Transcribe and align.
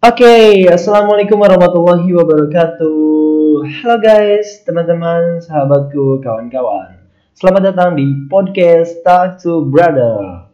Oke, 0.00 0.64
assalamualaikum 0.72 1.36
warahmatullahi 1.36 2.08
wabarakatuh. 2.08 3.68
Halo 3.68 3.96
guys, 4.00 4.64
teman-teman, 4.64 5.44
sahabatku, 5.44 6.24
kawan-kawan. 6.24 7.04
Selamat 7.36 7.68
datang 7.74 8.00
di 8.00 8.08
podcast 8.32 9.04
Talk 9.04 9.44
to 9.44 9.68
Brother. 9.68 10.48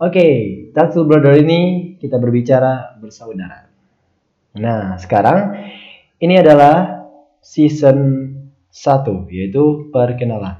Oke, 0.00 0.28
Talk 0.72 0.96
to 0.96 1.04
Brother 1.04 1.36
ini 1.36 1.92
kita 2.00 2.16
berbicara 2.16 2.96
bersaudara. 3.04 3.68
Nah, 4.56 4.96
sekarang 4.96 5.52
ini 6.24 6.40
adalah 6.40 7.04
season 7.44 8.32
1 8.72 9.28
yaitu 9.28 9.92
perkenalan. 9.92 10.56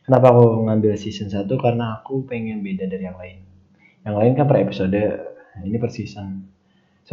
Kenapa 0.00 0.32
aku 0.32 0.64
ngambil 0.64 0.96
season 0.96 1.28
1? 1.28 1.44
Karena 1.60 2.00
aku 2.00 2.24
pengen 2.24 2.64
beda 2.64 2.88
dari 2.88 3.04
yang 3.04 3.20
lain. 3.20 3.44
Yang 4.00 4.14
lain 4.16 4.32
kan 4.32 4.46
per 4.48 4.64
episode, 4.64 4.96
ini 5.64 5.80
per 5.80 5.88
season 5.92 6.56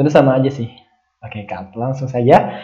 sama 0.10 0.42
aja 0.42 0.50
sih. 0.50 0.70
Oke, 1.22 1.46
cut. 1.46 1.78
Langsung 1.78 2.10
saja. 2.10 2.60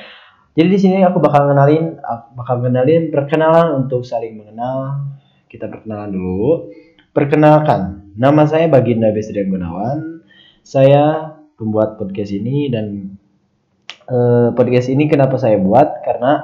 Jadi 0.57 0.67
di 0.67 0.79
sini 0.81 0.97
aku 1.05 1.21
bakal 1.21 1.53
kenalin, 1.53 2.01
bakal 2.33 2.59
kenalin 2.59 3.13
perkenalan 3.13 3.85
untuk 3.85 4.03
saling 4.03 4.35
mengenal. 4.35 5.07
Kita 5.47 5.69
perkenalan 5.69 6.11
dulu. 6.11 6.73
Perkenalkan, 7.13 8.11
nama 8.17 8.43
saya 8.49 8.67
Baginda 8.67 9.13
Besrian 9.13 9.47
Gunawan. 9.47 10.25
Saya 10.65 11.33
pembuat 11.55 11.95
podcast 11.95 12.33
ini 12.35 12.67
dan 12.69 13.15
eh, 14.09 14.49
podcast 14.57 14.91
ini 14.91 15.07
kenapa 15.07 15.37
saya 15.39 15.57
buat? 15.57 16.03
Karena 16.03 16.43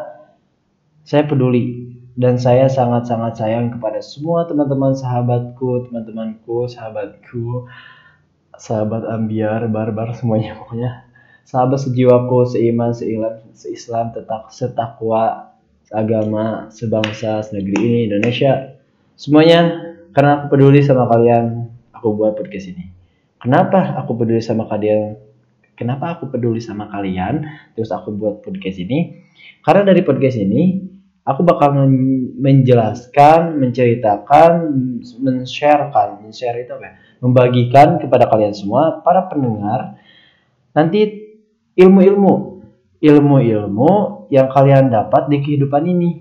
saya 1.06 1.28
peduli 1.28 1.92
dan 2.16 2.40
saya 2.40 2.72
sangat-sangat 2.72 3.38
sayang 3.38 3.76
kepada 3.76 4.00
semua 4.00 4.48
teman-teman 4.48 4.96
sahabatku, 4.96 5.92
teman-temanku, 5.92 6.66
sahabatku 6.72 7.68
sahabat 8.58 9.06
ambiar 9.08 9.68
barbar 9.72 10.16
semuanya 10.16 10.56
pokoknya. 10.60 11.06
Sahabat 11.46 11.78
sejiwaku 11.84 12.50
seiman 12.50 12.92
seiman 12.92 13.46
seislam 13.54 14.10
tetap 14.16 14.50
setakwa 14.50 15.54
seagama 15.86 16.74
sebangsa 16.74 17.46
senegeri 17.46 17.78
ini 17.80 18.00
Indonesia. 18.10 18.82
Semuanya 19.16 19.94
karena 20.12 20.42
aku 20.42 20.58
peduli 20.58 20.82
sama 20.82 21.06
kalian 21.06 21.70
aku 21.94 22.18
buat 22.18 22.34
podcast 22.34 22.74
ini. 22.74 22.90
Kenapa 23.38 23.94
aku 24.02 24.18
peduli 24.18 24.42
sama 24.42 24.66
kalian? 24.66 25.22
Kenapa 25.78 26.18
aku 26.18 26.32
peduli 26.32 26.64
sama 26.64 26.90
kalian? 26.90 27.46
Terus 27.78 27.94
aku 27.94 28.16
buat 28.16 28.42
podcast 28.42 28.82
ini? 28.82 29.22
Karena 29.62 29.86
dari 29.86 30.02
podcast 30.02 30.40
ini 30.40 30.95
aku 31.26 31.42
bakal 31.42 31.74
menjelaskan 32.38 33.58
menceritakan 33.58 34.52
men-sharekan 35.20 36.22
men-share 36.22 36.62
itu 36.62 36.72
apa 36.78 36.86
ya 36.86 36.94
membagikan 37.20 37.98
kepada 37.98 38.30
kalian 38.30 38.54
semua 38.54 39.02
para 39.02 39.26
pendengar 39.26 39.98
nanti 40.72 41.26
ilmu-ilmu 41.76 42.56
ilmu-ilmu 43.06 44.26
yang 44.34 44.50
kalian 44.50 44.90
dapat 44.90 45.30
di 45.30 45.38
kehidupan 45.46 45.84
ini. 45.86 46.12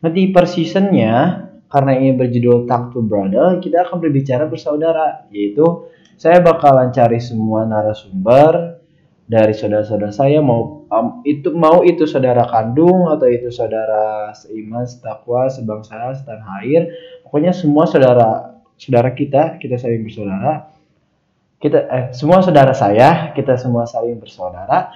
Nanti 0.00 0.30
per 0.32 0.48
seasonnya 0.48 1.46
karena 1.70 1.92
ini 1.98 2.16
berjudul 2.16 2.66
Talk 2.66 2.94
to 2.94 3.04
Brother, 3.04 3.60
kita 3.62 3.86
akan 3.86 4.02
berbicara 4.02 4.48
bersaudara, 4.48 5.28
yaitu 5.30 5.86
saya 6.16 6.42
bakalan 6.42 6.90
cari 6.90 7.20
semua 7.20 7.66
narasumber 7.68 8.79
dari 9.30 9.54
saudara-saudara 9.54 10.10
saya 10.10 10.42
mau 10.42 10.90
um, 10.90 11.22
itu 11.22 11.54
mau 11.54 11.86
itu 11.86 12.02
saudara 12.02 12.42
kandung 12.50 13.06
atau 13.06 13.30
itu 13.30 13.46
saudara 13.54 14.34
seiman, 14.34 14.82
setakwa, 14.82 15.46
sebangsa, 15.46 16.18
setanah 16.18 16.66
air, 16.66 16.90
pokoknya 17.22 17.54
semua 17.54 17.86
saudara 17.86 18.58
saudara 18.74 19.14
kita, 19.14 19.62
kita 19.62 19.78
saling 19.78 20.02
bersaudara. 20.02 20.72
Kita 21.60 21.78
eh 21.92 22.04
semua 22.16 22.40
saudara 22.40 22.72
saya, 22.72 23.36
kita 23.36 23.54
semua 23.60 23.84
saling 23.84 24.16
bersaudara. 24.16 24.90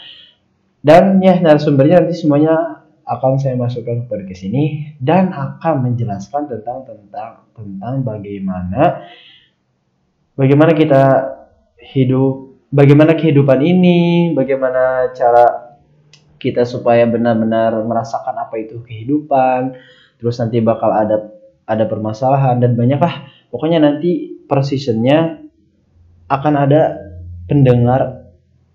Dan 0.81 1.21
ya 1.21 1.37
narasumbernya 1.39 2.03
nanti 2.03 2.17
semuanya 2.17 2.85
akan 3.05 3.37
saya 3.37 3.55
masukkan 3.55 4.09
ke 4.09 4.33
sini 4.33 4.97
dan 4.97 5.29
akan 5.31 5.85
menjelaskan 5.85 6.49
tentang 6.49 6.89
tentang 6.89 7.45
tentang 7.53 8.01
bagaimana 8.01 9.05
bagaimana 10.41 10.73
kita 10.73 11.03
hidup, 11.85 12.54
bagaimana 12.75 13.15
kehidupan 13.15 13.63
ini, 13.63 14.35
bagaimana 14.35 15.15
cara 15.15 15.79
kita 16.43 16.67
supaya 16.67 17.07
benar-benar 17.07 17.79
merasakan 17.87 18.35
apa 18.37 18.59
itu 18.59 18.83
kehidupan, 18.83 19.79
terus 20.19 20.37
nanti 20.43 20.59
bakal 20.59 20.91
ada 20.91 21.31
ada 21.65 21.89
permasalahan 21.89 22.61
dan 22.61 22.77
banyaklah 22.77 23.25
pokoknya 23.49 23.81
nanti 23.81 24.37
per 24.45 24.61
seasonnya 24.61 25.41
akan 26.29 26.55
ada 26.61 27.01
pendengar 27.49 28.25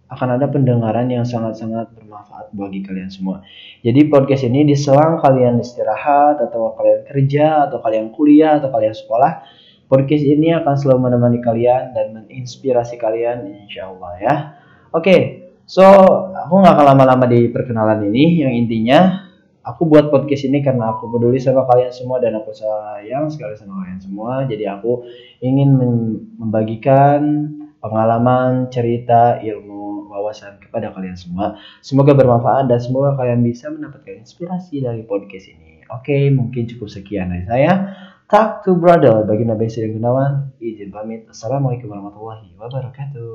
akan 0.09 0.41
ada 0.41 0.49
pendengaran 0.49 1.05
yang 1.13 1.21
sangat-sangat 1.21 1.93
bermanfaat 1.93 2.49
bagi 2.57 2.81
kalian 2.81 3.13
semua. 3.13 3.45
Jadi 3.85 4.09
podcast 4.09 4.41
ini 4.49 4.65
diselang 4.65 5.21
kalian 5.21 5.61
istirahat 5.61 6.41
atau 6.41 6.73
kalian 6.73 7.05
kerja 7.05 7.69
atau 7.69 7.77
kalian 7.77 8.09
kuliah 8.09 8.57
atau 8.57 8.73
kalian 8.73 8.97
sekolah, 8.97 9.45
podcast 9.89 10.21
ini 10.21 10.53
akan 10.53 10.73
selalu 10.77 11.09
menemani 11.09 11.41
kalian 11.41 11.97
dan 11.97 12.13
menginspirasi 12.13 13.01
kalian 13.01 13.65
insya 13.65 13.89
Allah 13.89 14.11
ya. 14.21 14.35
Oke, 14.93 15.49
so 15.65 15.83
aku 16.29 16.53
nggak 16.61 16.73
akan 16.77 16.85
lama-lama 16.93 17.25
di 17.25 17.49
perkenalan 17.49 18.05
ini. 18.13 18.45
Yang 18.45 18.53
intinya 18.65 18.99
aku 19.65 19.89
buat 19.89 20.13
podcast 20.13 20.45
ini 20.45 20.61
karena 20.61 20.93
aku 20.93 21.09
peduli 21.09 21.41
sama 21.41 21.65
kalian 21.65 21.89
semua 21.89 22.21
dan 22.21 22.37
aku 22.37 22.53
sayang 22.53 23.33
sekali 23.33 23.57
sama 23.57 23.81
kalian 23.83 23.99
semua. 23.99 24.31
Jadi 24.45 24.63
aku 24.69 25.09
ingin 25.41 25.69
membagikan 26.37 27.49
pengalaman, 27.81 28.69
cerita, 28.69 29.41
ilmu, 29.41 30.05
wawasan 30.13 30.61
kepada 30.61 30.93
kalian 30.93 31.17
semua. 31.17 31.57
Semoga 31.81 32.13
bermanfaat 32.13 32.69
dan 32.69 32.77
semoga 32.77 33.17
kalian 33.17 33.41
bisa 33.41 33.73
mendapatkan 33.73 34.21
inspirasi 34.21 34.85
dari 34.85 35.01
podcast 35.01 35.49
ini. 35.49 35.81
Oke, 35.89 36.29
mungkin 36.29 36.69
cukup 36.69 36.85
sekian 36.85 37.33
dari 37.33 37.49
saya. 37.49 37.73
Talk 38.29 38.61
to 38.61 38.77
brother 38.77 39.25
bagi 39.25 39.41
Nabi 39.41 39.65
Sri 39.65 39.89
Gunawan. 39.89 40.53
Izin 40.61 40.93
pamit. 40.93 41.25
Assalamualaikum 41.33 41.89
warahmatullahi 41.89 42.53
wabarakatuh. 42.61 43.33